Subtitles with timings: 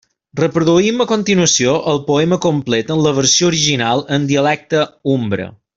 [0.39, 4.87] Reproduïm a continuació el poema complet en la versió original en dialecte
[5.19, 5.51] umbre.